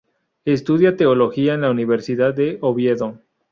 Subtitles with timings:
[0.45, 3.19] Estudia teología en la Universidad de Oviedo.